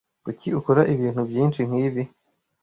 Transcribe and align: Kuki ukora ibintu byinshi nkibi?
Kuki 0.23 0.47
ukora 0.59 0.81
ibintu 0.93 1.21
byinshi 1.29 1.61
nkibi? 1.69 2.03